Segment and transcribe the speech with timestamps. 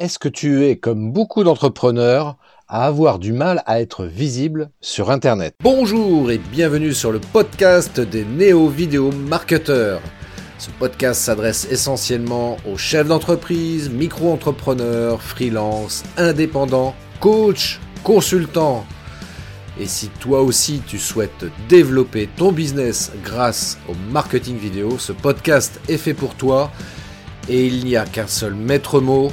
[0.00, 5.10] Est-ce que tu es, comme beaucoup d'entrepreneurs, à avoir du mal à être visible sur
[5.10, 5.54] Internet?
[5.62, 10.00] Bonjour et bienvenue sur le podcast des néo-vidéo marketeurs.
[10.56, 18.86] Ce podcast s'adresse essentiellement aux chefs d'entreprise, micro-entrepreneurs, freelance, indépendants, coachs, consultants.
[19.78, 25.78] Et si toi aussi tu souhaites développer ton business grâce au marketing vidéo, ce podcast
[25.90, 26.70] est fait pour toi
[27.50, 29.30] et il n'y a qu'un seul maître mot,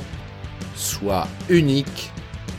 [0.78, 2.12] Sois unique,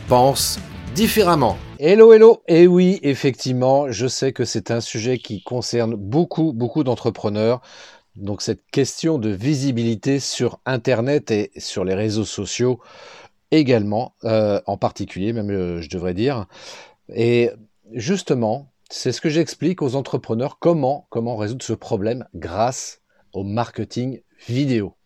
[0.09, 0.59] pense
[0.93, 1.57] différemment.
[1.79, 2.43] Hello, hello.
[2.49, 7.61] Et oui, effectivement, je sais que c'est un sujet qui concerne beaucoup, beaucoup d'entrepreneurs.
[8.17, 12.81] Donc cette question de visibilité sur Internet et sur les réseaux sociaux
[13.51, 16.45] également, euh, en particulier, même euh, je devrais dire.
[17.15, 17.51] Et
[17.93, 22.99] justement, c'est ce que j'explique aux entrepreneurs comment, comment résoudre ce problème grâce
[23.31, 24.98] au marketing vidéo.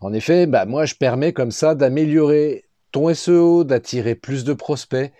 [0.00, 5.12] En effet, bah, moi, je permets comme ça d'améliorer ton SEO, d'attirer plus de prospects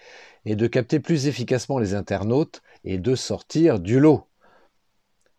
[0.46, 4.24] et de capter plus efficacement les internautes et de sortir du lot.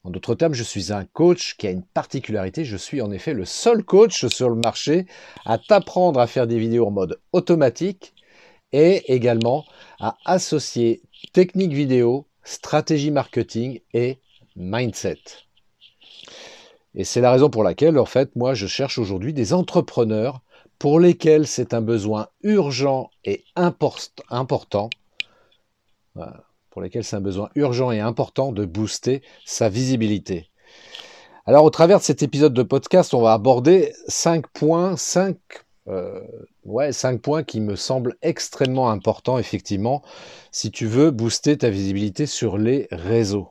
[0.03, 2.65] En d'autres termes, je suis un coach qui a une particularité.
[2.65, 5.05] Je suis en effet le seul coach sur le marché
[5.45, 8.13] à t'apprendre à faire des vidéos en mode automatique
[8.71, 9.65] et également
[9.99, 11.01] à associer
[11.33, 14.19] technique vidéo, stratégie marketing et
[14.55, 15.19] mindset.
[16.95, 20.41] Et c'est la raison pour laquelle, en fait, moi, je cherche aujourd'hui des entrepreneurs
[20.77, 24.89] pour lesquels c'est un besoin urgent et important,
[26.69, 30.47] pour lesquels c'est un besoin urgent et important de booster sa visibilité.
[31.45, 35.37] Alors, au travers de cet épisode de podcast, on va aborder cinq points, cinq,
[35.87, 36.19] euh,
[37.21, 40.01] points qui me semblent extrêmement importants, effectivement,
[40.51, 43.49] si tu veux booster ta visibilité sur les réseaux.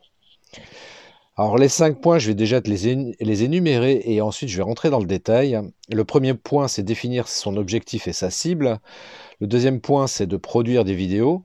[1.37, 4.99] Alors les cinq points, je vais déjà les, énumérer et ensuite je vais rentrer dans
[4.99, 5.59] le détail.
[5.91, 8.79] Le premier point, c'est définir son objectif et sa cible.
[9.41, 11.43] Le deuxième point, c'est de produire des vidéos.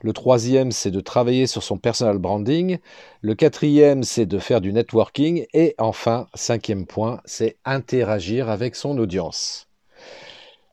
[0.00, 2.78] Le troisième, c'est de travailler sur son personal branding.
[3.22, 5.46] Le quatrième, c'est de faire du networking.
[5.52, 9.68] Et enfin, cinquième point, c'est interagir avec son audience.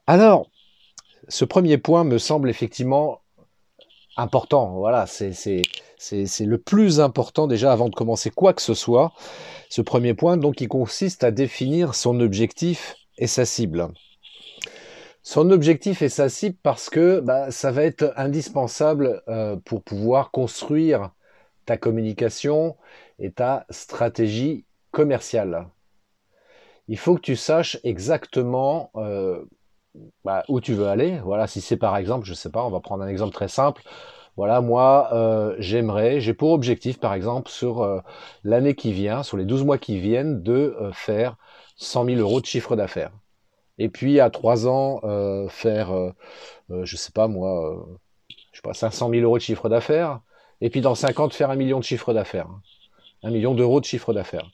[0.07, 0.49] Alors,
[1.27, 3.20] ce premier point me semble effectivement
[4.17, 4.71] important.
[4.77, 5.63] Voilà, c'est
[6.39, 9.13] le plus important déjà avant de commencer quoi que ce soit.
[9.69, 13.87] Ce premier point, donc, qui consiste à définir son objectif et sa cible.
[15.23, 20.31] Son objectif et sa cible parce que bah, ça va être indispensable euh, pour pouvoir
[20.31, 21.11] construire
[21.65, 22.75] ta communication
[23.19, 25.67] et ta stratégie commerciale.
[26.87, 29.45] Il faut que tu saches exactement euh,
[30.23, 31.19] bah, où tu veux aller.
[31.23, 33.81] Voilà, si c'est par exemple, je sais pas, on va prendre un exemple très simple.
[34.37, 37.99] Voilà, moi, euh, j'aimerais, j'ai pour objectif, par exemple, sur euh,
[38.43, 41.35] l'année qui vient, sur les 12 mois qui viennent, de euh, faire
[41.75, 43.11] 100 000 euros de chiffre d'affaires.
[43.77, 45.01] Et puis, à 3 ans,
[45.49, 46.13] faire,
[46.69, 47.83] je sais pas moi,
[48.51, 50.19] je sais pas, 500 000 euros de chiffre d'affaires.
[50.61, 52.49] Et puis, dans 5 ans, faire un million de chiffre d'affaires.
[53.23, 54.51] Un million d'euros de chiffre d'affaires.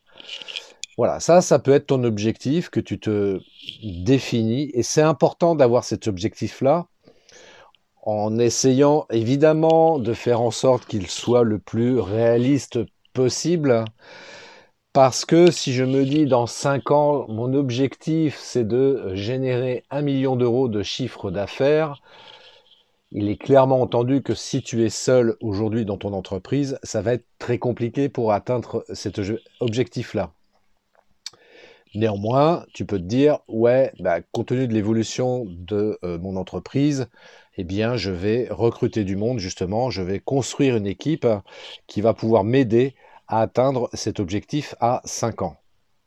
[0.97, 3.39] Voilà, ça, ça peut être ton objectif que tu te
[3.83, 4.71] définis.
[4.73, 6.87] Et c'est important d'avoir cet objectif-là
[8.01, 12.79] en essayant évidemment de faire en sorte qu'il soit le plus réaliste
[13.13, 13.85] possible.
[14.93, 20.01] Parce que si je me dis dans 5 ans, mon objectif c'est de générer un
[20.01, 22.01] million d'euros de chiffre d'affaires,
[23.11, 27.13] il est clairement entendu que si tu es seul aujourd'hui dans ton entreprise, ça va
[27.13, 29.19] être très compliqué pour atteindre cet
[29.59, 30.36] objectif-là.
[31.97, 37.07] Néanmoins, tu peux te dire, ouais, bah, compte tenu de l'évolution de euh, mon entreprise,
[37.57, 41.25] eh bien, je vais recruter du monde, justement, je vais construire une équipe
[41.87, 42.93] qui va pouvoir m'aider
[43.27, 45.57] à atteindre cet objectif à 5 ans.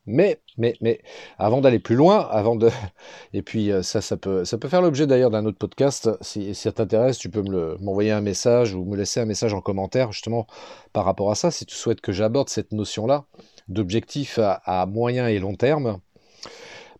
[0.07, 1.01] Mais, mais, mais,
[1.39, 2.71] avant d'aller plus loin, avant de,
[3.33, 6.09] et puis euh, ça, peut, ça peut faire l'objet d'ailleurs d'un autre podcast.
[6.21, 9.61] Si, ça t'intéresse, tu peux me m'envoyer un message ou me laisser un message en
[9.61, 10.47] commentaire justement
[10.93, 13.25] par rapport à ça, si tu souhaites que j'aborde cette notion-là
[13.71, 16.01] d'objectif à moyen et long terme,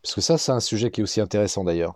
[0.03, 1.95] parce que ça, c'est un sujet qui est aussi intéressant d'ailleurs.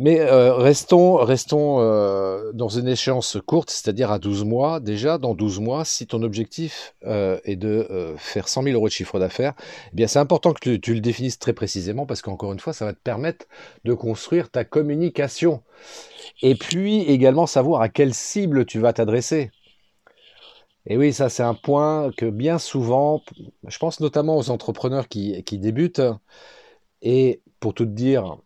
[0.00, 4.80] Mais euh, restons, restons euh, dans une échéance courte, c'est-à-dire à 12 mois.
[4.80, 8.92] Déjà, dans 12 mois, si ton objectif euh, est de faire 100 000 euros de
[8.92, 9.54] chiffre d'affaires,
[9.96, 12.84] eh c'est important que tu, tu, le définisses très précisément parce qu'encore une fois, ça
[12.84, 13.46] va te permettre
[13.84, 15.62] de construire ta communication.
[16.42, 19.52] Et puis également savoir à quelle cible tu vas t'adresser.
[20.86, 23.22] Et oui, ça c'est un point que bien souvent,
[23.66, 26.02] je pense notamment aux entrepreneurs qui, débutent,
[27.02, 28.36] et pour tout te dire,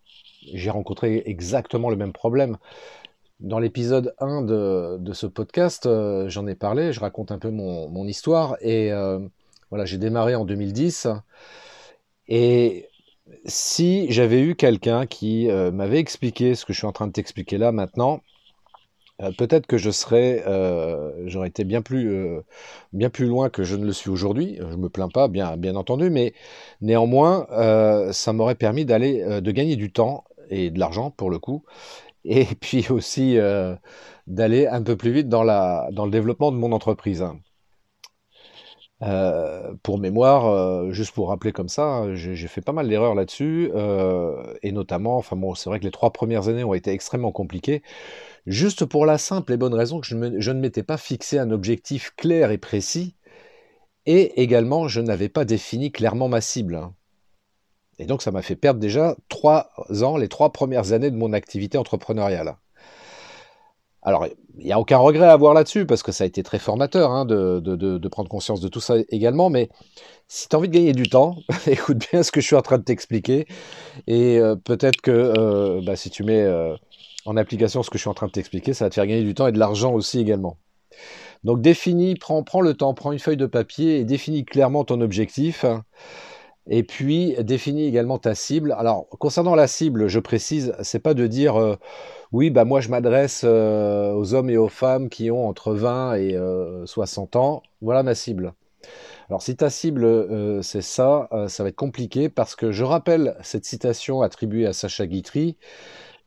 [0.55, 2.59] j'ai rencontré exactement le même problème.
[3.41, 8.07] Dans l'épisode 1 de, ce podcast, euh, j'en ai parlé, je raconte un peu mon,
[8.07, 8.57] histoire.
[8.61, 9.21] Et euh,
[9.71, 11.09] voilà, j'ai démarré en 2010.
[12.29, 12.89] Et
[13.47, 17.13] si j'avais eu quelqu'un qui euh, m'avait expliqué ce que je suis en train de
[17.13, 18.23] t'expliquer là maintenant,
[19.23, 22.41] euh, peut-être que je serais, euh, j'aurais été bien plus,
[22.93, 24.59] bien plus loin que je ne le suis aujourd'hui.
[24.59, 26.35] Je me plains pas, bien, bien entendu, mais
[26.81, 27.47] néanmoins,
[28.13, 31.65] ça m'aurait permis d'aller, de gagner du temps et de l'argent pour le coup,
[32.25, 33.39] et puis aussi
[34.27, 37.25] d'aller un peu plus vite dans la, dans le développement de mon entreprise.
[39.03, 43.71] Euh, pour mémoire, euh, juste pour rappeler comme ça, j'ai fait pas mal d'erreurs là-dessus,
[43.75, 47.31] euh, et notamment, enfin bon, c'est vrai que les trois premières années ont été extrêmement
[47.31, 47.83] compliquées,
[48.49, 52.13] juste pour la simple et bonne raison que je, ne m'étais pas fixé un objectif
[52.17, 53.15] clair et précis,
[54.07, 56.89] et également je n'avais pas défini clairement ma cible.
[57.99, 59.71] Et donc ça m'a fait perdre déjà trois
[60.03, 62.57] ans, les trois premières années de mon activité entrepreneuriale.
[64.03, 64.27] Alors,
[64.59, 67.11] il n'y a aucun regret à avoir là-dessus, parce que ça a été très formateur
[67.11, 69.69] hein, de, prendre conscience de tout ça également, mais
[70.29, 71.37] si tu as envie de gagner du temps,
[71.67, 73.47] écoute bien ce que je suis en train de t'expliquer,
[74.07, 76.77] et euh, peut-être que euh, bah, si tu mets euh,
[77.29, 79.23] en application ce que je suis en train de t'expliquer, ça va te faire gagner
[79.23, 80.57] du temps et de l'argent aussi également.
[81.45, 85.01] Donc définis, prends, prends le temps, prends une feuille de papier et définis clairement ton
[85.01, 85.65] objectif.
[86.71, 88.75] Et puis définis également ta cible.
[88.79, 91.79] Alors concernant la cible, je précise, c'est pas de dire
[92.33, 96.15] oui, bah moi je m'adresse euh, aux hommes et aux femmes qui ont entre 20
[96.17, 96.39] et
[96.85, 97.63] 60 euh, ans.
[97.81, 98.55] Voilà ma cible.
[99.29, 103.37] Alors si ta cible euh, c'est ça, ça va être compliqué parce que je rappelle
[103.43, 105.57] cette citation attribuée à Sacha Guitry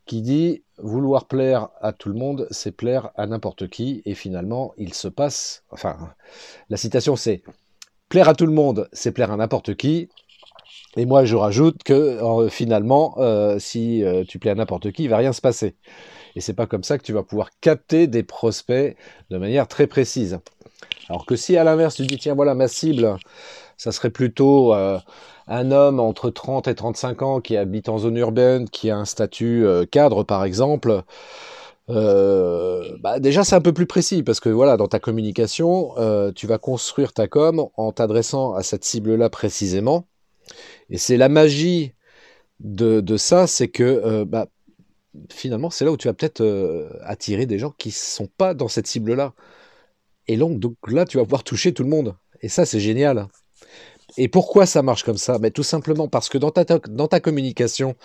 [0.05, 4.73] qui dit vouloir plaire à tout le monde, c'est plaire à n'importe qui et finalement
[4.77, 6.13] il se passe, enfin
[6.69, 7.43] la citation c'est
[8.09, 10.09] plaire à tout le monde, c'est plaire à n'importe qui
[10.97, 15.09] et moi, je rajoute que finalement, euh, si euh, tu plais à n'importe qui, il
[15.09, 15.75] va rien se passer.
[16.35, 18.95] Et c'est pas comme ça que tu vas pouvoir capter des prospects
[19.29, 20.39] de manière très précise.
[21.09, 23.17] Alors que si à l'inverse, tu dis tiens voilà ma cible,
[23.81, 28.69] ça serait plutôt un homme entre 30 et 35 ans qui habite en zone urbaine,
[28.69, 31.03] qui a un statut cadre par exemple.
[31.87, 35.95] bah déjà c'est un peu plus précis parce que voilà dans ta communication
[36.35, 40.05] tu vas construire ta com en t'adressant à cette cible là précisément
[40.89, 41.93] et c'est la magie
[42.59, 44.47] de, ça, c'est que euh, bah,
[45.29, 48.67] finalement, c'est là où tu vas peut-être euh, attirer des gens qui sont pas dans
[48.67, 49.33] cette cible-là.
[50.27, 52.15] Et donc, donc, là, tu vas pouvoir toucher tout le monde.
[52.41, 53.27] Et ça, c'est génial.
[54.17, 55.37] Et pourquoi ça marche comme ça?
[55.39, 57.95] Mais Tout simplement parce que dans ta, dans ta communication,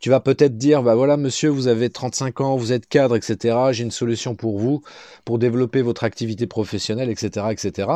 [0.00, 3.56] tu vas peut-être dire, bah voilà monsieur, vous avez 35 ans, vous êtes cadre, etc.
[3.72, 4.82] J'ai une solution pour vous,
[5.24, 7.46] pour développer votre activité professionnelle, etc.
[7.50, 7.88] etc.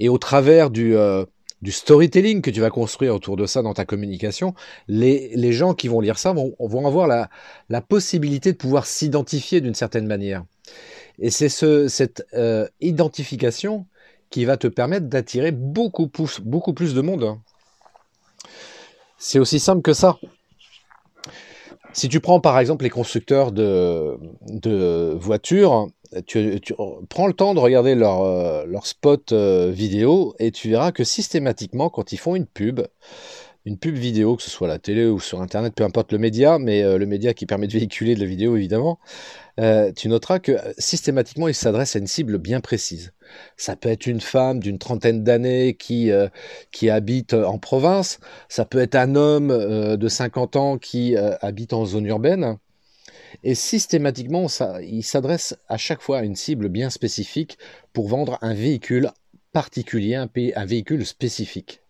[0.00, 1.24] Et au travers du, euh,
[1.62, 4.54] du storytelling que tu vas construire autour de ça dans ta communication,
[4.88, 7.30] les, gens qui vont lire ça vont, vont avoir la,
[7.68, 10.44] la, possibilité de pouvoir s'identifier d'une certaine manière.
[11.18, 13.86] Et c'est ce, cette euh, identification
[14.30, 17.38] qui va te permettre d'attirer beaucoup plus, de monde.
[19.18, 20.18] C'est aussi simple que ça.
[21.92, 24.18] Si tu prends par exemple les constructeurs de,
[25.14, 25.88] voitures,
[26.26, 26.60] tu,
[27.08, 31.88] prends le temps de regarder leur, euh, spot euh, vidéo et tu verras que systématiquement,
[31.90, 32.80] quand ils font une pub,
[33.66, 36.18] une pub vidéo, que ce soit à la télé ou sur Internet, peu importe le
[36.18, 38.98] média, mais euh, le média qui permet de véhiculer de la vidéo évidemment,
[39.96, 43.12] tu noteras que systématiquement, ils s'adressent à une cible bien précise.
[43.56, 46.10] Ça peut être une femme d'une trentaine d'années qui,
[46.90, 48.18] habite en province,
[48.48, 52.58] ça peut être un homme de 50 ans qui habite en zone urbaine,
[53.42, 54.46] et systématiquement,
[54.82, 57.58] il s'adresse à chaque fois à une cible bien spécifique
[57.92, 59.10] pour vendre un véhicule
[59.52, 61.83] particulier, un véhicule spécifique.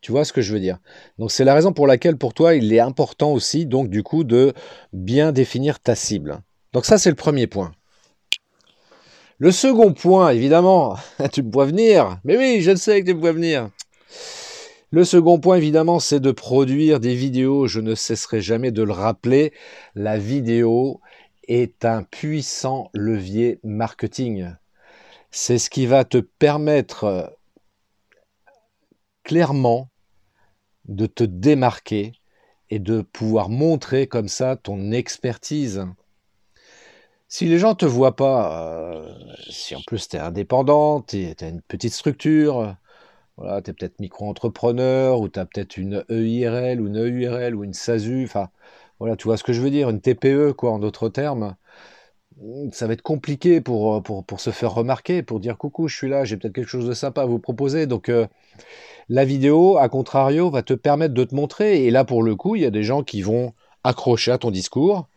[0.00, 0.78] Tu vois ce que je veux dire?
[1.18, 4.24] Donc c'est la raison pour laquelle pour toi il est important aussi donc du coup
[4.24, 4.52] de
[4.92, 6.40] bien définir ta cible.
[6.72, 7.72] Donc ça c'est le premier point.
[9.40, 10.96] Le second point, évidemment,
[11.32, 12.18] tu me venir.
[12.24, 13.70] Mais oui, je le sais que tu me venir.
[14.90, 17.68] Le second point, évidemment, c'est de produire des vidéos.
[17.68, 19.52] Je ne cesserai jamais de le rappeler.
[19.94, 21.00] La vidéo
[21.46, 24.48] est un puissant levier marketing.
[25.30, 27.37] C'est ce qui va te permettre
[29.28, 29.90] clairement
[30.86, 32.12] de te démarquer
[32.70, 35.84] et de pouvoir montrer comme ça ton expertise.
[37.28, 39.14] Si les gens te voient pas, euh,
[39.50, 42.74] si en plus tu es indépendant, tu as une petite structure,
[43.36, 47.64] voilà, tu es peut-être micro-entrepreneur, ou tu as peut-être une EIRL, ou une EURL, ou
[47.64, 48.48] une SASU, enfin,
[48.98, 51.54] voilà, tu vois ce que je veux dire, une TPE, quoi, en d'autres termes.
[52.72, 56.08] Ça va être compliqué pour, pour, pour, se faire remarquer, pour dire coucou, je suis
[56.08, 57.86] là, j'ai peut-être quelque chose de sympa à vous proposer.
[57.86, 58.26] Donc, euh,
[59.08, 61.84] la vidéo, à contrario, va te permettre de te montrer.
[61.84, 64.52] Et là, pour le coup, il y a des gens qui vont accrocher à ton
[64.52, 65.08] discours,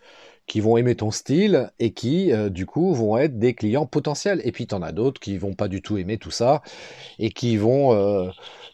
[0.48, 4.42] qui vont aimer ton style et qui, euh, du coup, vont être des clients potentiels.
[4.44, 6.64] Et puis, tu en as d'autres qui vont pas du tout aimer tout ça
[7.20, 8.30] et qui vont euh,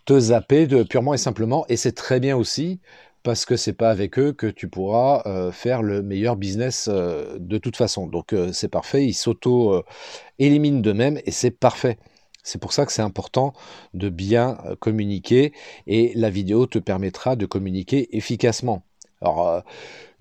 [0.05, 1.65] te zapper de, purement et simplement.
[1.67, 2.79] Et c'est très bien aussi
[3.23, 7.37] parce que c'est pas avec eux que tu pourras euh, faire le meilleur business euh,
[7.39, 8.07] de toute façon.
[8.07, 11.97] Donc euh, c'est parfait, ils s'auto-éliminent d'eux-mêmes et c'est parfait.
[12.43, 13.53] C'est pour ça que c'est important
[13.93, 15.51] de bien communiquer
[15.85, 18.83] et la vidéo te permettra de communiquer efficacement.
[19.21, 19.63] Alors,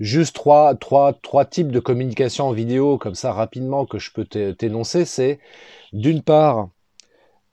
[0.01, 4.25] juste trois, trois, trois types de communication en vidéo, comme ça rapidement, que je peux
[4.25, 5.39] t'énoncer, c'est
[5.93, 6.71] d'une part,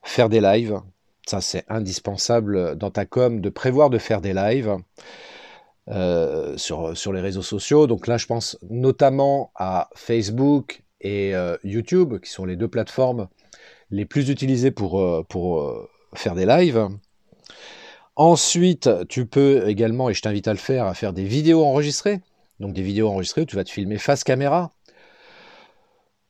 [0.02, 0.82] faire des lives.
[1.28, 4.76] Ça, c'est indispensable dans ta com de prévoir de faire des lives.
[5.90, 7.88] Euh, sur, les réseaux sociaux.
[7.88, 13.28] Donc là, je pense notamment à Facebook et euh, YouTube, qui sont les deux plateformes
[13.92, 16.88] les plus utilisées pour, euh, faire des lives.
[18.16, 22.22] Ensuite, tu peux également, et je t'invite à le faire, à faire des vidéos enregistrées.
[22.62, 24.72] Donc des vidéos enregistrées où tu vas te filmer face caméra.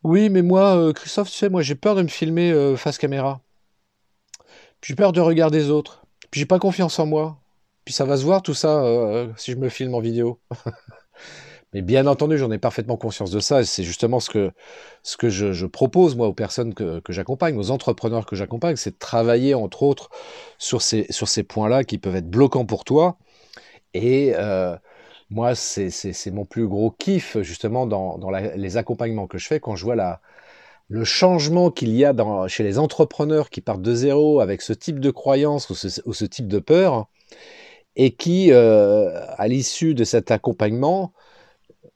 [0.04, 3.42] Oui, mais moi, Christophe, tu sais, moi j'ai peur de me filmer face caméra.
[4.82, 6.06] J'ai peur de regarder les autres.
[6.32, 7.43] Puis j'ai pas confiance en moi.
[7.86, 10.40] Puis ça va se voir tout ça euh, si je me filme en vidéo.
[11.74, 13.64] Mais bien entendu, j'en ai parfaitement conscience de ça.
[13.64, 14.52] C'est justement ce que,
[15.02, 19.00] ce que je, propose, moi, aux personnes que, j'accompagne, aux entrepreneurs que j'accompagne, c'est de
[19.00, 20.10] travailler, entre autres,
[20.60, 23.18] sur ces, sur ces points-là qui peuvent être bloquants pour toi.
[23.96, 24.78] Et euh,
[25.32, 29.76] moi, c'est mon plus gros kiff, justement, dans, dans les accompagnements que je fais, quand
[29.76, 30.22] je vois la,
[30.90, 34.74] le changement qu'il y a dans, chez les entrepreneurs qui partent de zéro avec ce
[34.74, 37.08] type de croyance ou ce, ou ce type de peur
[37.96, 41.14] et qui, euh, à l'issue de cet accompagnement,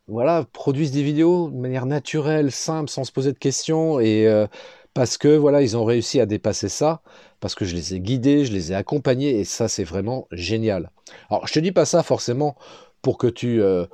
[0.08, 4.48] voilà, produisent des vidéos de manière naturelle, simple, sans se poser de questions, et euh,
[4.94, 7.01] parce que voilà, ils ont réussi à dépasser ça,
[7.39, 10.92] parce que je les ai guidés, je les ai accompagnés, et ça, c'est vraiment génial.
[11.30, 12.56] Alors, je te dis pas ça forcément
[13.01, 13.86] pour que tu euh,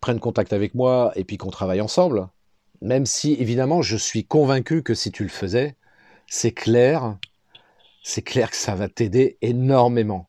[0.00, 2.28] prennes contact avec moi et puis qu'on travaille ensemble,
[2.80, 5.76] même si évidemment, je suis convaincu que si tu le faisais,
[6.26, 7.18] c'est clair,
[8.02, 10.28] c'est clair que ça va t'aider énormément.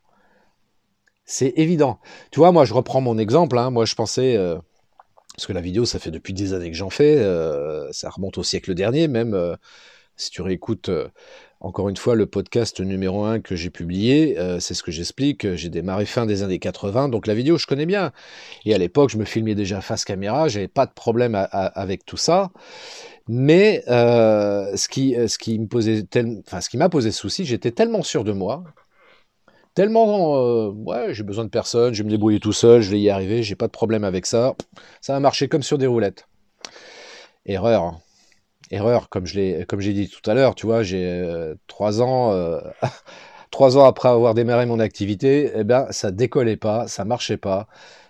[1.25, 1.99] C'est évident.
[2.31, 3.57] Tu vois, moi, je reprends mon exemple.
[3.57, 3.69] Hein.
[3.69, 4.57] Moi, je pensais, euh,
[5.35, 8.37] parce que la vidéo, ça fait depuis des années que j'en fais, euh, ça remonte
[8.37, 9.55] au siècle dernier, même euh,
[10.17, 10.91] si tu réécoutes
[11.61, 15.55] encore une fois le podcast numéro 1 que j'ai publié, c'est ce que j'explique.
[15.55, 18.11] J'ai démarré fin des années 80, donc la vidéo, je connais bien.
[18.65, 22.17] Et à l'époque, je me filmais déjà face caméra, j'avais pas de problème avec tout
[22.17, 22.51] ça.
[23.27, 28.23] Mais ce qui, ce qui me posait, ce qui m'a posé souci, j'étais tellement sûr
[28.23, 28.65] de moi
[29.73, 32.99] tellement euh, ouais j'ai besoin de personne, je vais me débrouiller tout seul, je vais
[32.99, 34.55] y arriver, j'ai pas de problème avec ça.
[35.01, 36.27] Ça a marché comme sur des roulettes.
[37.45, 37.99] Erreur.
[38.71, 42.01] Erreur, comme je l'ai comme j'ai dit tout à l'heure, tu vois, j'ai euh, trois
[42.01, 42.61] ans euh,
[43.51, 47.67] trois ans après avoir démarré mon activité, eh ben ça décollait pas, ça marchait pas.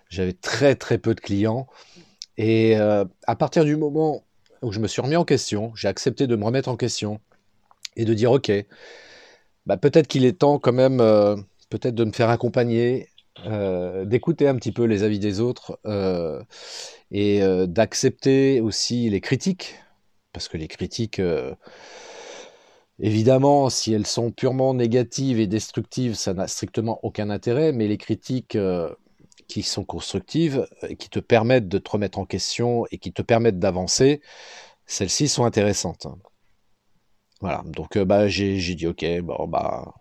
[0.10, 1.68] J'avais très très peu de clients
[2.38, 4.24] et à partir du moment
[4.62, 7.20] où je me suis remis en question, j'ai accepté de me remettre en question
[7.96, 8.52] et de dire ok,
[9.66, 11.02] bah, peut-être qu'il est temps quand même
[11.74, 13.10] peut-être de me faire accompagner,
[13.48, 16.44] euh, d'écouter un petit peu les avis des autres euh,
[17.10, 19.76] et euh, d'accepter aussi les critiques,
[20.34, 21.20] parce que les critiques,
[23.00, 27.98] évidemment, si elles sont purement négatives et destructives, ça n'a strictement aucun intérêt, mais les
[27.98, 28.58] critiques
[29.48, 30.68] qui sont constructives,
[31.00, 34.22] qui te permettent de te remettre en question et qui te permettent d'avancer,
[34.86, 36.08] celles-ci sont intéressantes.
[37.42, 39.94] Voilà, donc bah, j'ai dit ok, bon bah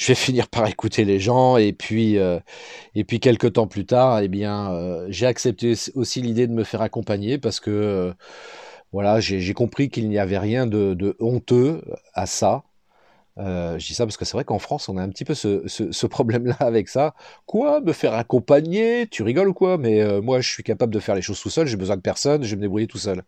[0.00, 2.40] je vais finir par écouter les gens et puis euh,
[2.94, 6.64] et puis quelques temps plus tard, eh bien, euh, j'ai accepté aussi l'idée de me
[6.64, 8.12] faire accompagner parce que euh,
[8.92, 11.82] voilà, j'ai compris qu'il n'y avait rien de, honteux
[12.14, 12.64] à ça.
[13.40, 15.34] Euh, je dis ça parce que c'est vrai qu'en France, on a un petit peu
[15.34, 17.14] ce, problème-là avec ça.
[17.46, 17.80] Quoi?
[17.80, 19.06] Me faire accompagner?
[19.06, 19.78] Tu rigoles quoi?
[19.78, 22.02] Mais euh, moi, je suis capable de faire les choses tout seul, j'ai besoin de
[22.02, 23.22] personne, je vais me débrouiller tout seul.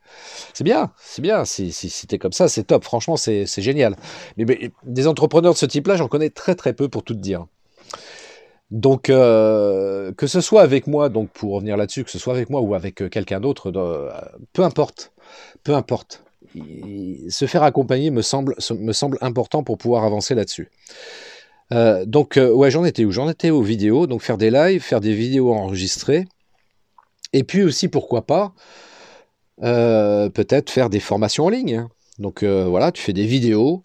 [0.53, 1.45] C'est bien, c'est bien.
[1.45, 2.85] Si, si, t'es comme ça, c'est top.
[2.85, 3.97] Franchement, c'est génial.
[4.37, 7.47] Mais, des entrepreneurs de ce type-là, j'en connais très très peu pour tout te dire.
[8.71, 12.49] Donc, euh, que ce soit avec moi, donc pour revenir là-dessus, que ce soit avec
[12.49, 13.71] moi ou avec quelqu'un d'autre,
[14.53, 15.13] peu importe,
[15.63, 16.25] peu importe
[17.29, 20.71] se faire accompagner me semble, me semble important pour pouvoir avancer là-dessus.
[21.73, 23.13] Euh, donc, euh, ouais, j'en étais où?
[23.13, 26.27] J'en étais aux vidéos, donc faire des lives, faire des vidéos enregistrées.
[27.33, 28.53] Et puis aussi, pourquoi pas,
[29.63, 31.77] euh, peut-être faire des formations en ligne.
[31.77, 31.91] Hein.
[32.19, 33.85] Donc voilà, tu fais des vidéos,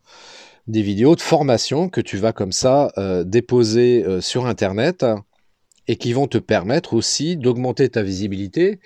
[0.67, 2.91] des vidéos de formation que tu vas comme ça
[3.25, 5.05] déposer sur Internet
[5.87, 8.79] et qui vont te permettre aussi d'augmenter ta visibilité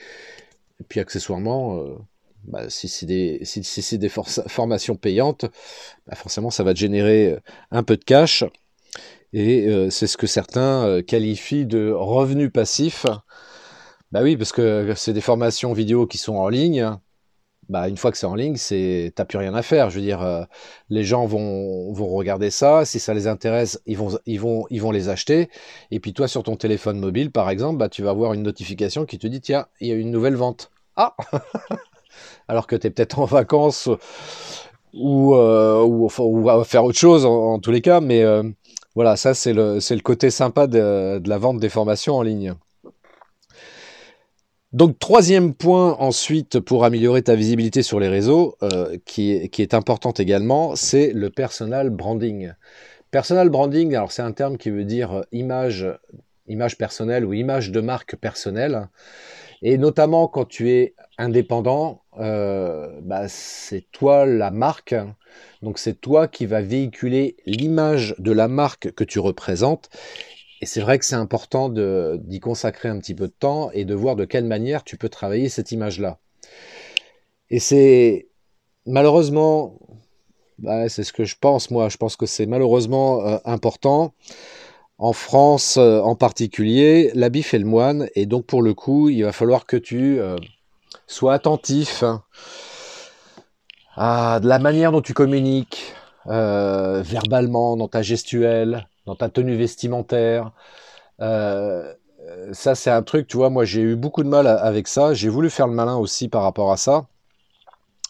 [0.79, 1.83] et puis accessoirement
[2.43, 5.45] bah, si c'est des, formations payantes,
[6.07, 7.39] bah, forcément ça va générer euh,
[7.71, 8.43] un peu de cash.
[9.33, 13.05] Et euh, c'est ce que certains euh, qualifient de revenus passifs.
[14.11, 16.97] Bah oui, parce que c'est des formations vidéo qui sont en ligne.
[17.69, 19.89] bah, une fois que c'est en ligne, c'est t'as plus rien à faire.
[19.89, 20.47] Je veux dire,
[20.89, 22.83] les gens vont, regarder ça.
[22.85, 25.49] Si ça les intéresse, ils vont les acheter.
[25.91, 29.05] Et puis toi, sur ton téléphone mobile, par exemple, bah, tu vas avoir une notification
[29.05, 30.71] qui te dit tiens, il y a une nouvelle vente.
[30.97, 31.15] Ah
[32.47, 33.89] Alors que tu es peut-être en vacances
[34.93, 38.01] ou, euh, ou, à faire autre chose en, tous les cas.
[38.01, 38.43] Mais euh,
[38.95, 42.53] voilà, ça c'est le, le côté sympa de, la vente des formations en ligne.
[44.73, 50.21] Donc troisième point ensuite pour améliorer ta visibilité sur les réseaux, euh, qui, est, importante
[50.21, 52.53] également, c'est le personal branding.
[53.11, 55.85] Personal branding, alors c'est un terme qui veut dire image,
[56.47, 58.87] image personnelle ou image de marque personnelle.
[59.61, 64.95] Et notamment quand tu es indépendant, euh, bah, c'est toi la marque.
[65.61, 69.89] Donc c'est toi qui va véhiculer l'image de la marque que tu représentes
[70.61, 73.95] et c'est vrai que c'est important d'y consacrer un petit peu de temps et de
[73.95, 76.19] voir de quelle manière tu peux travailler cette image-là.
[77.49, 78.29] Et c'est
[78.85, 79.79] malheureusement,
[80.59, 84.13] bah, c'est ce que je pense moi, je pense que c'est malheureusement euh, important.
[85.01, 89.23] En France euh, en particulier, l'habit fait le moine, et donc pour le coup, il
[89.23, 90.35] va falloir que tu euh,
[91.07, 92.03] sois attentif
[93.95, 95.93] à la manière dont tu communiques,
[96.25, 100.51] verbalement, dans ta gestuelle, dans ta tenue vestimentaire.
[101.19, 101.93] Euh,
[102.53, 105.13] ça, c'est un truc, tu vois, moi j'ai eu beaucoup de mal avec ça.
[105.13, 107.05] J'ai voulu faire le malin aussi par rapport à ça.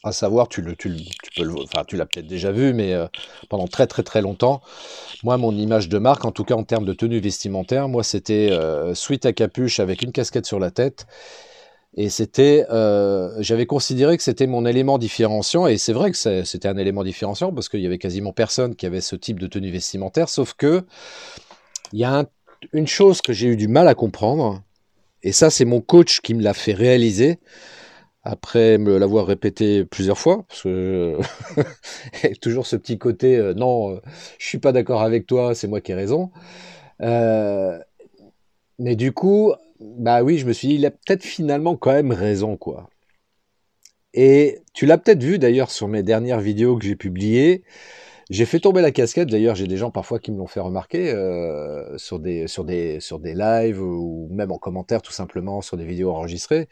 [0.03, 0.89] À savoir, tu, le, tu,
[1.35, 3.05] peux le, enfin, tu l'as peut-être déjà vu, mais euh,
[3.49, 4.61] pendant très très très longtemps,
[5.23, 8.49] moi, mon image de marque, en tout cas en termes de tenue vestimentaire, moi c'était
[8.51, 11.05] euh, suite à capuche avec une casquette sur la tête.
[11.97, 16.67] Et c'était, euh, j'avais considéré que c'était mon élément différenciant, et c'est vrai que c'était
[16.67, 19.71] un élément différenciant parce qu'il y avait quasiment personne qui avait ce type de tenue
[19.71, 20.83] vestimentaire, sauf que
[21.91, 22.25] il y a
[22.71, 24.61] une chose que j'ai eu du mal à comprendre,
[25.21, 27.39] et ça c'est mon coach qui me l'a fait réaliser
[28.23, 31.17] après me l'avoir répété plusieurs fois, parce que
[32.41, 33.99] toujours ce petit côté euh, non,
[34.39, 36.31] je suis pas d'accord avec toi, c'est moi qui ai raison.
[37.01, 37.79] Euh,
[38.79, 42.11] mais du coup, bah oui, je me suis dit, il a peut-être finalement quand même
[42.11, 42.89] raison, quoi.
[44.13, 47.63] Et tu l'as peut-être vu d'ailleurs sur mes dernières vidéos que j'ai publiées.
[48.29, 49.29] J'ai fait tomber la casquette.
[49.29, 52.99] D'ailleurs, j'ai des gens parfois qui me l'ont fait remarquer euh, sur des sur des
[53.01, 56.67] sur des lives ou même en commentaire tout simplement sur des vidéos enregistrées,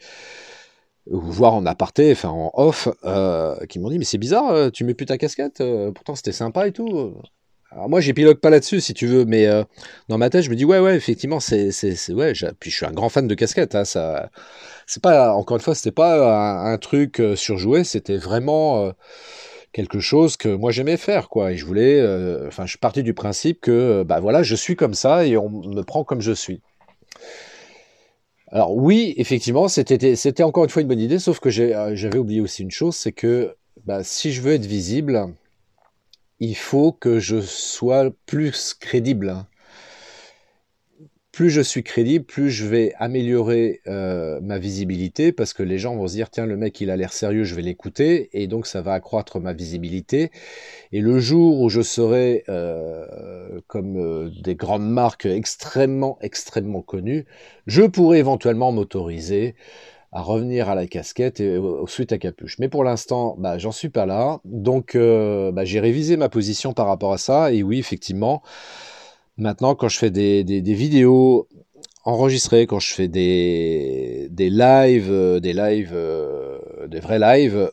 [1.10, 4.84] voire en aparté, enfin en off, euh, qui m'ont dit mais c'est bizarre, euh, tu
[4.84, 5.62] mets plus ta casquette.
[5.94, 7.14] pourtant c'était sympa et tout.
[7.72, 9.62] Alors moi, j'épilogue pas là-dessus, si tu veux, mais euh,
[10.08, 12.32] dans ma tête, je me dis ouais, ouais, effectivement, c'est, c'est, ouais.
[12.58, 13.76] Puis je suis un grand fan de casquettes.
[13.76, 14.30] Hein, ça,
[14.86, 18.92] c'est pas, encore une fois, c'était pas un, truc euh, surjoué, c'était vraiment euh,
[19.72, 21.52] quelque chose que moi j'aimais faire, quoi.
[21.52, 22.02] Et je voulais,
[22.48, 25.82] enfin, je partais du principe que, bah voilà, je suis comme ça et on me
[25.82, 26.60] prend comme je suis.
[28.52, 32.62] Alors oui, effectivement, c'était, encore une fois une bonne idée, sauf que j'avais oublié aussi
[32.62, 35.32] une chose, c'est que bah, si je veux être visible
[36.40, 39.44] il faut que je sois plus crédible.
[41.32, 45.94] Plus je suis crédible, plus je vais améliorer euh, ma visibilité parce que les gens
[45.94, 48.66] vont se dire tiens le mec il a l'air sérieux, je vais l'écouter et donc
[48.66, 50.32] ça va accroître ma visibilité.
[50.90, 57.26] Et le jour où je serai euh, comme euh, des grandes marques extrêmement extrêmement connues,
[57.68, 59.54] je pourrai éventuellement m'autoriser
[60.10, 62.58] à revenir à la casquette et suite à capuche.
[62.58, 64.40] Mais pour l'instant, bah, j'en suis pas là.
[64.44, 67.52] Donc, bah, j'ai révisé ma position par rapport à ça.
[67.52, 68.42] Et oui, effectivement,
[69.40, 71.48] maintenant, quand je fais des, vidéos
[72.04, 77.70] enregistrées, quand je fais des, des lives, euh, des lives, euh, des vrais lives,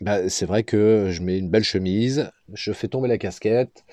[0.00, 3.84] bah, c'est vrai que je mets une belle chemise, je fais tomber la casquette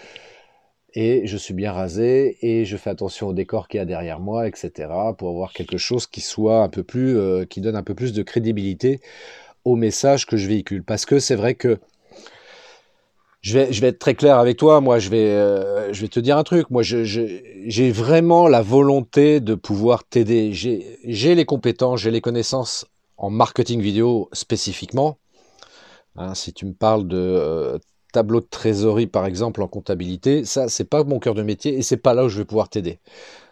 [0.93, 4.19] et je suis bien rasé et je fais attention au décor qu'il y a derrière
[4.19, 4.89] moi, etc.
[5.17, 8.13] pour avoir quelque chose qui soit un peu plus, euh, qui donne un peu plus
[8.13, 9.01] de crédibilité
[9.65, 10.83] au message que je véhicule.
[10.83, 11.79] Parce que c'est vrai que
[13.47, 14.81] je vais, être très clair avec toi.
[14.81, 16.69] Moi, je vais, euh, je vais te dire un truc.
[16.69, 20.51] Moi, j'ai vraiment la volonté de pouvoir t'aider.
[20.53, 25.17] J'ai les compétences, j'ai les connaissances en marketing vidéo spécifiquement.
[26.17, 27.77] Hein, si tu me parles de euh,
[28.11, 31.83] tableau de trésorerie, par exemple, en comptabilité, ça, c'est pas mon cœur de métier et
[31.83, 32.99] c'est pas là où je vais pouvoir t'aider.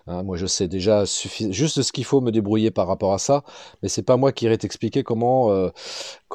[0.08, 3.44] Hein, moi, je sais déjà juste ce qu'il faut me débrouiller par rapport à ça,
[3.82, 5.70] mais c'est pas moi qui irai t'expliquer comment euh,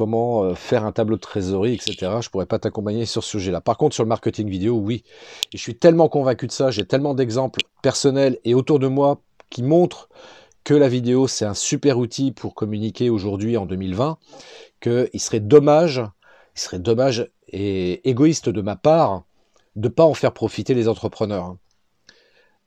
[0.00, 2.18] euh, faire un tableau de trésorerie, etc.
[2.20, 3.61] Je pourrais pas t'accompagner sur ce sujet-là.
[3.61, 5.04] Par contre, sur le marketing vidéo, oui.
[5.54, 6.72] Je suis tellement convaincu de ça.
[6.72, 10.09] J'ai tellement d'exemples personnels et autour de moi qui montrent
[10.64, 14.18] que la vidéo c'est un super outil pour communiquer aujourd'hui en 2020,
[14.80, 16.02] qu'il serait dommage,
[16.56, 19.24] il serait dommage et égoïste de ma part
[19.76, 21.56] de pas en faire profiter les entrepreneurs.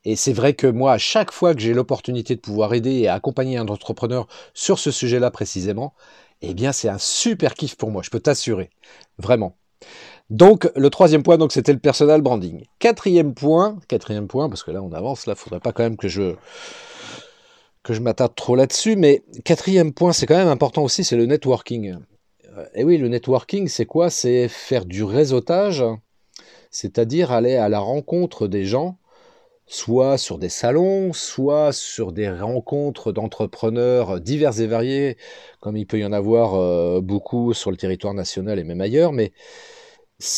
[0.06, 3.08] Et c'est vrai que moi, à chaque fois que j'ai l'opportunité de pouvoir aider et
[3.08, 5.94] accompagner un entrepreneur sur ce sujet-là précisément,
[6.42, 8.70] eh bien c'est un super kiff pour moi, je peux t'assurer.
[9.18, 9.56] Vraiment.
[10.30, 12.66] Donc le troisième point, donc c'était le personal branding.
[12.80, 16.08] Quatrième point, quatrième point, parce que là on avance, là, faudrait pas quand même que
[16.08, 16.36] je
[17.84, 21.26] que je m'attarde trop là-dessus, mais quatrième point, c'est quand même important aussi, c'est le
[21.26, 21.98] networking.
[22.58, 24.10] Euh, et oui, le networking, c'est quoi?
[24.10, 25.84] C'est faire du réseautage,
[26.72, 28.98] c'est-à-dire aller à la rencontre des gens
[29.66, 35.18] soit sur des salons, soit sur des rencontres d'entrepreneurs divers et variés,
[35.60, 39.14] comme il peut y en avoir euh, beaucoup sur le territoire national et même ailleurs,
[39.14, 39.32] mais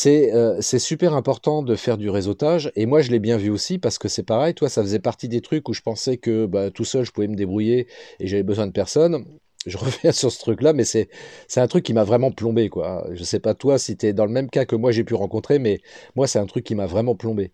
[0.07, 3.77] euh, c'est super important de faire du réseautage, et moi je l'ai bien vu aussi,
[3.77, 6.71] parce que c'est pareil, toi ça faisait partie des trucs où je pensais que bah,
[6.71, 7.87] tout seul je pouvais me débrouiller
[8.19, 9.25] et j'avais besoin de personne,
[9.65, 11.09] je reviens sur ce truc-là, mais c'est
[11.57, 13.07] un truc qui m'a vraiment plombé, quoi.
[13.13, 15.13] Je sais pas toi si tu es dans le même cas que moi j'ai pu
[15.15, 15.79] rencontrer, mais
[16.15, 17.51] moi c'est un truc qui m'a vraiment plombé.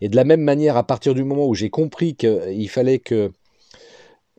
[0.00, 3.32] Et de la même manière, à partir du moment où j'ai compris qu'il fallait que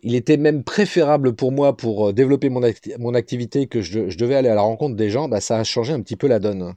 [0.03, 2.61] il était même préférable pour moi pour euh, développer mon,
[2.99, 5.93] mon activité que je, devais aller à la rencontre des gens, bah, ça a changé
[5.93, 6.73] un petit peu la donne.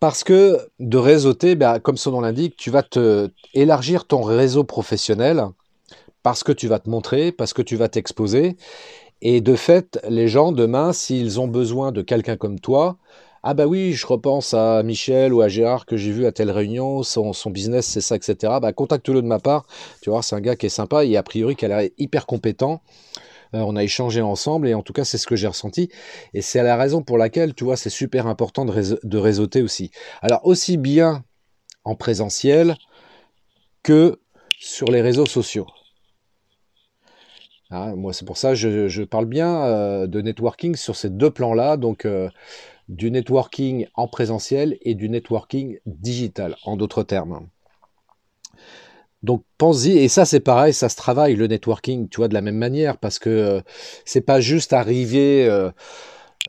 [0.00, 4.64] Parce que de réseauter, bah, comme son nom l'indique, tu vas te élargir ton réseau
[4.64, 5.44] professionnel
[6.22, 8.56] parce que tu vas te montrer, parce que tu vas t'exposer,
[9.24, 12.98] et de fait, les gens, demain, s'ils ont besoin de quelqu'un comme toi,
[13.44, 16.50] ah bah oui, je repense à Michel ou à Gérard que j'ai vu à telle
[16.50, 18.54] réunion, son, business c'est ça, etc.
[18.60, 19.66] Bah contacte-le de ma part,
[20.00, 22.26] tu vois, c'est un gars qui est sympa et a priori qui a l'air hyper
[22.26, 22.82] compétent.
[23.54, 25.88] Euh, on a échangé ensemble et en tout cas c'est ce que j'ai ressenti
[26.34, 29.90] et c'est la raison pour laquelle tu vois c'est super important de, de réseauter aussi.
[30.20, 31.24] Alors aussi bien
[31.84, 32.76] en présentiel
[33.82, 34.20] que
[34.58, 35.66] sur les réseaux sociaux.
[37.74, 41.30] Ah, moi, c'est pour ça que je, parle bien euh, de networking sur ces deux
[41.30, 42.28] plans-là, donc euh,
[42.90, 47.48] du networking en présentiel et du networking digital, en d'autres termes.
[49.22, 52.42] Donc pense-y, et ça c'est pareil, ça se travaille le networking, tu vois, de la
[52.42, 53.60] même manière, parce que euh,
[54.04, 55.48] c'est pas juste arriver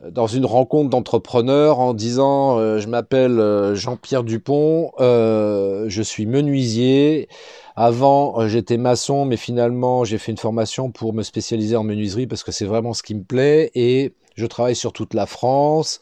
[0.06, 7.28] dans une rencontre d'entrepreneurs en disant je m'appelle Jean-Pierre Dupont, je suis menuisier,
[7.76, 12.26] avant, euh, j'étais maçon, mais finalement, j'ai fait une formation pour me spécialiser en menuiserie
[12.26, 16.00] parce que c'est vraiment ce qui me plaît et je travaille sur toute la France.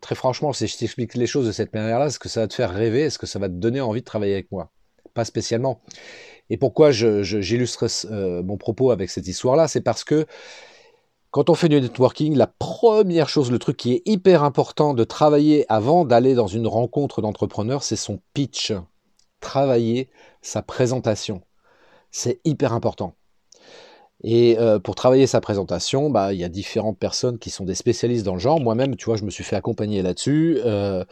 [0.00, 2.54] Très franchement, si je t'explique les choses de cette manière-là, est-ce que ça va te
[2.54, 3.02] faire rêver?
[3.02, 4.70] Est-ce que ça va te donner envie de travailler avec moi?
[5.12, 5.80] Pas spécialement.
[6.50, 9.68] Et pourquoi j'illustre euh, mon propos avec cette histoire-là?
[9.68, 10.24] C'est parce que
[11.32, 15.04] quand on fait du networking, la première chose, le truc qui est hyper important de
[15.04, 18.72] travailler avant d'aller dans une rencontre d'entrepreneurs, c'est son pitch
[19.40, 20.10] travailler
[20.42, 21.42] sa présentation.
[22.10, 23.14] C'est hyper important.
[24.22, 27.74] Et euh, pour travailler sa présentation, bah, il y a différentes personnes qui sont des
[27.74, 28.60] spécialistes dans le genre.
[28.60, 30.58] Moi-même, tu vois, je me suis fait accompagner là-dessus.
[30.64, 31.04] Euh,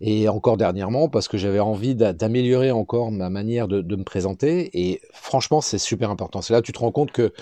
[0.00, 4.70] et encore dernièrement, parce que j'avais envie d'améliorer encore ma manière de, me présenter.
[4.80, 6.40] Et franchement, c'est super important.
[6.40, 7.32] C'est là que tu te rends compte que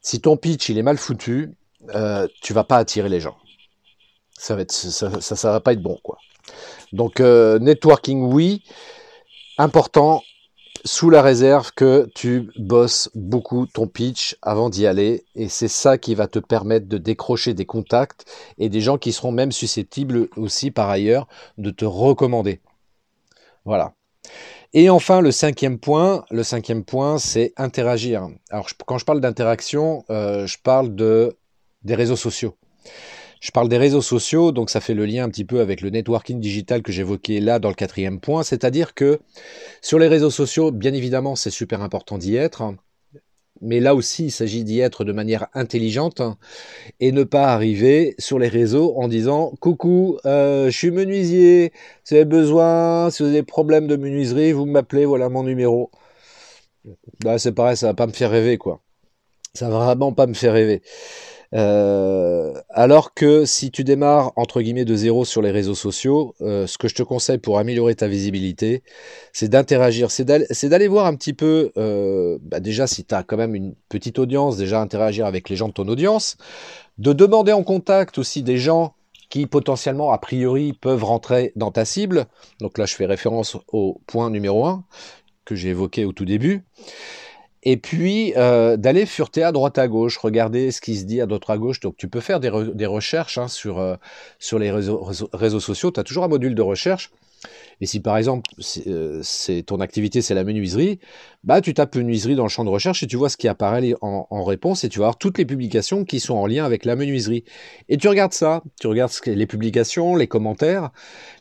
[0.00, 1.54] si ton pitch il est mal foutu,
[1.94, 3.36] euh, tu vas pas attirer les gens.
[4.38, 6.16] Ça va ça, ça, ça va pas être bon, quoi.
[6.92, 8.62] Donc networking, oui
[9.58, 10.22] important
[10.84, 15.96] sous la réserve que tu bosses beaucoup ton pitch avant d'y aller et c'est ça
[15.96, 18.26] qui va te permettre de décrocher des contacts
[18.58, 22.60] et des gens qui seront même susceptibles aussi par ailleurs de te recommander.
[23.64, 23.94] Voilà.
[24.74, 28.28] Et enfin, le cinquième point, le cinquième point, c'est interagir.
[28.50, 31.36] Alors, quand je parle d'interaction, euh, je parle de
[31.82, 32.56] des réseaux sociaux.
[33.44, 35.90] Je parle des réseaux sociaux, donc ça fait le lien un petit peu avec le
[35.90, 39.20] networking digital que j'évoquais là dans le quatrième point, c'est-à-dire que
[39.82, 42.74] sur les réseaux sociaux, bien évidemment, c'est super important d'y être,
[43.60, 46.22] mais là aussi, il s'agit d'y être de manière intelligente
[47.00, 51.70] et ne pas arriver sur les réseaux en disant coucou, euh, je suis menuisier,
[52.02, 55.42] si vous avez besoin, si vous avez des problèmes de menuiserie, vous m'appelez, voilà mon
[55.42, 55.90] numéro.
[57.22, 58.80] Bah, c'est pareil, ça va pas me faire rêver, quoi.
[59.52, 60.80] Ça va vraiment pas me faire rêver.
[61.54, 66.66] Euh, alors que si tu démarres entre guillemets de zéro sur les réseaux sociaux, euh,
[66.66, 68.82] ce que je te conseille pour améliorer ta visibilité,
[69.32, 73.36] c'est d'interagir, c'est d'aller voir un petit peu, euh, bah déjà si tu as quand
[73.36, 76.36] même une petite audience, déjà interagir avec les gens de ton audience,
[76.98, 78.94] de demander en contact aussi des gens
[79.30, 82.26] qui potentiellement a priori peuvent rentrer dans ta cible.
[82.60, 84.84] Donc là je fais référence au point numéro un
[85.44, 86.64] que j'ai évoqué au tout début
[87.64, 91.26] et puis euh, d'aller fureter à droite à gauche, regarder ce qui se dit à
[91.26, 91.80] droite à gauche.
[91.80, 92.50] Donc tu peux faire des,
[92.86, 93.96] recherches hein, sur, euh,
[94.38, 97.10] sur les réseaux, sociaux, tu as toujours un module de recherche.
[97.80, 100.98] Et si par exemple c'est euh, ton activité c'est la menuiserie,
[101.42, 103.94] bah tu tapes menuiserie dans le champ de recherche et tu vois ce qui apparaît
[104.00, 106.86] en, en, réponse et tu vas voir toutes les publications qui sont en lien avec
[106.86, 107.44] la menuiserie.
[107.90, 110.90] Et tu regardes ça, tu regardes les publications, les commentaires.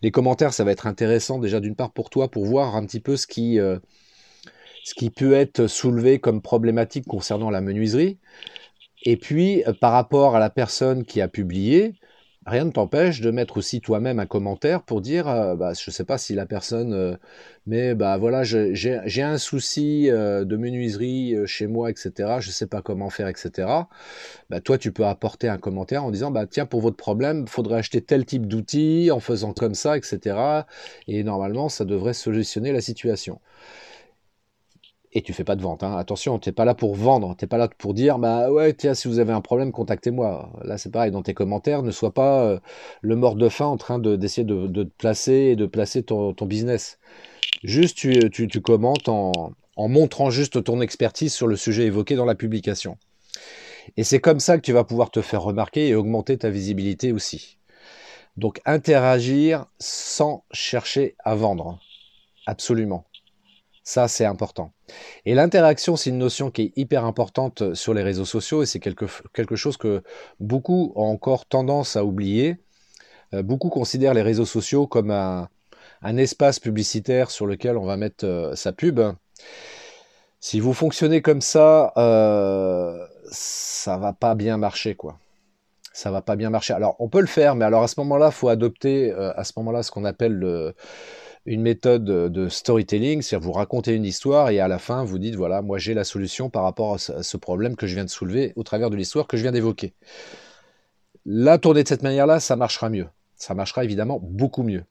[0.02, 3.00] Les commentaires ça va être intéressant déjà d'une part pour toi pour voir un petit
[3.00, 3.58] peu ce qui
[4.84, 8.20] ce qui peut être soulevé comme problématique concernant la menuiserie.
[9.04, 11.96] Et puis, par rapport à la personne qui a publié,
[12.46, 16.06] rien ne t'empêche de mettre aussi toi-même un commentaire pour dire, bah, je ne sais
[16.06, 17.18] pas si la personne,
[17.66, 22.40] mais bah voilà, j'ai un souci de menuiserie chez moi, etc.
[22.40, 23.68] Je ne sais pas comment faire, etc.
[24.50, 27.80] Bah, toi, tu peux apporter un commentaire en disant, bah tiens, pour votre problème, faudrait
[27.80, 30.66] acheter tel type d'outil en faisant comme ça, etc.
[31.08, 33.40] Et normalement, ça devrait solutionner la situation
[35.14, 35.84] et tu fais pas de vente.
[35.84, 35.96] Hein.
[35.96, 38.74] Attention, tu n'es pas là pour vendre, tu n'es pas là pour dire bah ouais
[38.74, 40.52] tiens si vous avez un problème contactez-moi.
[40.64, 42.60] Là c'est pareil dans tes commentaires, ne sois pas euh,
[43.02, 47.00] le mort de faim en train d'essayer de, te placer et de placer ton, business.
[47.64, 49.32] Juste tu, tu, commentes en,
[49.78, 52.98] en, montrant juste ton expertise sur le sujet évoqué dans la publication.
[53.98, 57.12] Et c'est comme ça que tu vas pouvoir te faire remarquer et augmenter ta visibilité
[57.12, 57.58] aussi.
[58.36, 61.80] Donc interagir sans chercher à vendre.
[62.46, 63.06] Absolument.
[63.84, 64.72] Ça, c'est important.
[65.26, 68.80] Et l'interaction, c'est une notion qui est hyper importante sur les réseaux sociaux et c'est
[68.80, 70.04] quelque, chose que
[70.40, 72.58] beaucoup ont encore tendance à oublier.
[73.34, 75.50] Euh, beaucoup considèrent les réseaux sociaux comme un,
[76.18, 79.02] espace publicitaire sur lequel on va mettre euh, sa pub.
[80.40, 85.20] Si vous fonctionnez comme ça, euh, ça va pas bien marcher, quoi.
[85.92, 86.74] Ça va pas bien marcher.
[86.74, 89.54] Alors, on peut le faire, mais alors à ce moment-là, il faut adopter à ce
[89.58, 90.74] moment-là ce qu'on appelle le,
[91.46, 95.36] une méthode de storytelling, c'est-à-dire vous racontez une histoire et à la fin vous dites
[95.36, 98.54] voilà, moi j'ai la solution par rapport à ce problème que je viens de soulever
[98.56, 99.94] au travers de l'histoire que je viens d'évoquer.
[101.26, 103.08] La tourner de cette manière-là, ça marchera mieux.
[103.36, 104.84] Ça marchera évidemment beaucoup mieux.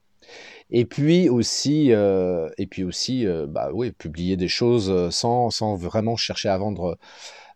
[0.71, 5.51] Et puis aussi, euh, et puis aussi, euh, bah oui, publier des choses euh, sans,
[5.51, 6.99] sans vraiment chercher à vendre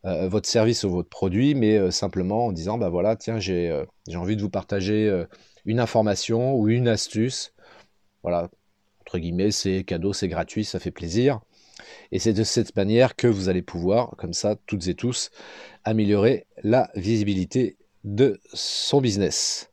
[0.04, 3.72] votre service ou votre produit, mais simplement en disant bah voilà, tiens, j'ai
[4.14, 5.24] envie de vous partager
[5.64, 7.52] une information ou une astuce.
[8.22, 8.48] Voilà,
[9.06, 11.40] entre guillemets, c'est cadeau, c'est gratuit, ça fait plaisir.
[12.10, 15.30] Et c'est de cette manière que vous allez pouvoir, comme ça, toutes et tous,
[15.84, 19.70] améliorer la visibilité de son business.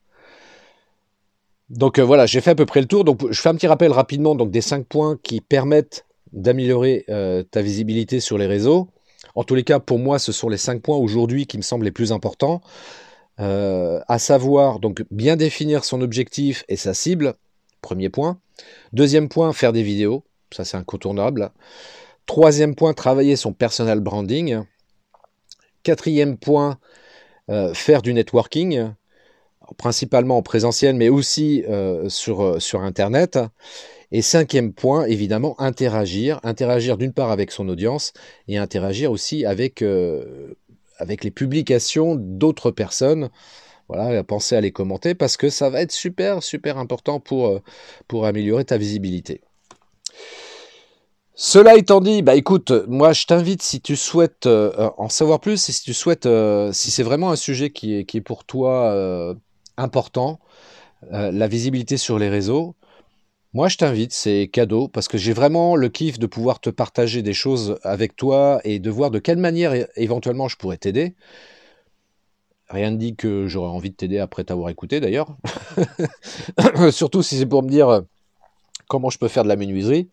[1.70, 3.04] Donc euh, voilà, j'ai fait à peu près le tour.
[3.04, 7.42] Donc je fais un petit rappel rapidement donc des cinq points qui permettent d'améliorer euh,
[7.42, 8.90] ta visibilité sur les réseaux.
[9.34, 11.86] En tous les cas, pour moi, ce sont les cinq points aujourd'hui qui me semblent
[11.86, 12.62] les plus importants.
[13.40, 17.34] Euh, à savoir donc bien définir son objectif et sa cible,
[17.84, 18.40] Premier point.
[18.94, 20.24] Deuxième point, faire des vidéos.
[20.52, 21.52] Ça, c'est incontournable.
[22.26, 24.62] Troisième point, travailler son personal branding.
[25.84, 26.80] Quatrième point,
[27.50, 28.94] euh, faire du networking,
[29.78, 33.38] principalement en présentiel, mais aussi euh, sur, euh, sur Internet.
[34.14, 36.40] Et cinquième point, évidemment, interagir.
[36.44, 38.14] Interagir d'une part avec son audience
[38.48, 43.30] et interagir aussi avec les publications d'autres personnes
[43.94, 47.62] voilà, pensez à les commenter parce que ça va être super, super important pour, euh,
[48.08, 49.42] pour améliorer ta visibilité.
[51.36, 55.58] Cela étant dit, bah écoute, moi je t'invite si tu souhaites euh, en savoir plus
[55.58, 59.36] si tu souhaites, euh, si c'est vraiment un sujet qui est, qui est pour toi
[59.78, 60.40] important,
[61.12, 62.76] la visibilité sur les réseaux,
[63.54, 67.22] moi je t'invite, c'est cadeau parce que j'ai vraiment le kiff de pouvoir te partager
[67.22, 71.16] des choses avec toi et de voir de quelle manière éventuellement je pourrais t'aider.
[72.74, 75.38] Rien ne dit que j'aurais envie de t'aider après t'avoir écouté d'ailleurs.
[76.92, 78.02] Surtout si c'est pour me dire euh,
[78.88, 80.10] comment je peux faire de la menuiserie.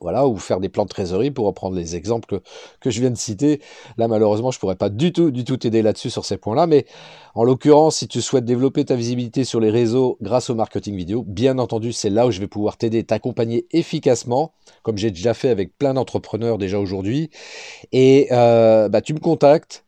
[0.00, 2.40] Voilà, ou faire des plans de trésorerie pour reprendre les exemples
[2.80, 3.60] que, je viens de citer.
[3.98, 6.66] Là, malheureusement, je pourrais pas du tout, du tout t'aider là-dessus sur ces points-là.
[6.66, 6.86] Mais
[7.34, 11.22] en l'occurrence, si tu souhaites développer ta visibilité sur les réseaux grâce au marketing vidéo,
[11.26, 14.54] bien entendu, c'est là où je vais pouvoir t'aider, t'accompagner efficacement,
[14.84, 17.28] comme j'ai déjà fait avec plein d'entrepreneurs déjà aujourd'hui.
[17.92, 19.84] Et euh, bah, tu me contactes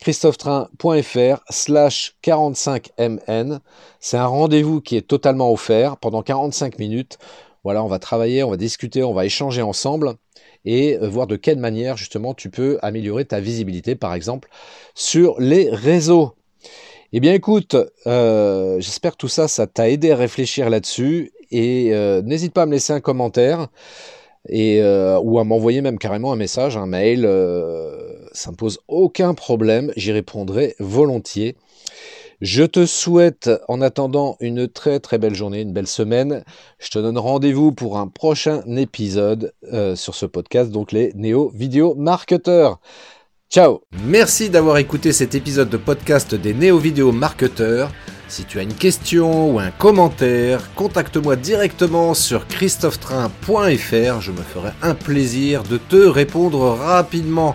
[0.00, 3.60] christophetrain.fr slash 45mn.
[4.00, 7.18] C'est un rendez-vous qui est totalement offert pendant 45 minutes.
[7.64, 10.14] Voilà, on va travailler, on va discuter, on va échanger ensemble
[10.64, 14.48] et euh, voir de quelle manière justement tu peux améliorer ta visibilité, par exemple,
[14.94, 16.32] sur les réseaux.
[17.12, 21.92] Eh bien écoute, euh, j'espère que tout ça, ça t'a aidé à réfléchir là-dessus et
[21.92, 23.68] euh, n'hésite pas à me laisser un commentaire
[24.48, 24.80] et
[25.22, 27.28] ou à m'envoyer même carrément un message, un mail
[28.32, 31.56] ça ne pose aucun problème, j'y répondrai volontiers.
[32.40, 36.42] Je te souhaite en attendant une très très belle journée, une belle semaine.
[36.78, 41.50] Je te donne rendez-vous pour un prochain épisode euh, sur ce podcast, donc les Néo
[41.54, 42.80] Vidéo Marketeurs.
[43.50, 47.90] Ciao Merci d'avoir écouté cet épisode de podcast des Néo Vidéo Marketeurs.
[48.28, 54.20] Si tu as une question ou un commentaire, contacte-moi directement sur christophetrain.fr.
[54.20, 57.54] Je me ferai un plaisir de te répondre rapidement.